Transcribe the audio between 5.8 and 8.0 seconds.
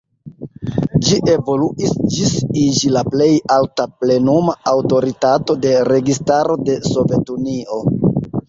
registaro de Sovetunio.